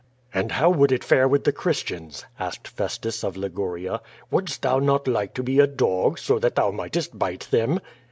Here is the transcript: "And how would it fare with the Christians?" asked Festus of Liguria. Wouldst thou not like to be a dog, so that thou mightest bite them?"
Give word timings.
"And 0.33 0.53
how 0.53 0.71
would 0.71 0.91
it 0.91 1.03
fare 1.03 1.27
with 1.27 1.43
the 1.43 1.51
Christians?" 1.51 2.25
asked 2.39 2.67
Festus 2.67 3.23
of 3.23 3.37
Liguria. 3.37 4.01
Wouldst 4.31 4.63
thou 4.63 4.79
not 4.79 5.07
like 5.07 5.35
to 5.35 5.43
be 5.43 5.59
a 5.59 5.67
dog, 5.67 6.17
so 6.17 6.39
that 6.39 6.55
thou 6.55 6.71
mightest 6.71 7.19
bite 7.19 7.47
them?" 7.51 7.79